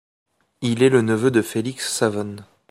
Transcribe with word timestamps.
Il 0.61 0.81
est 0.81 0.89
le 0.89 1.03
neveu 1.03 1.29
de 1.29 1.43
Félix 1.43 1.93
Savón. 1.93 2.37